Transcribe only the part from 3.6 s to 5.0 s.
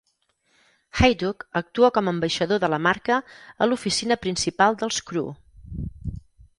a l'oficina principal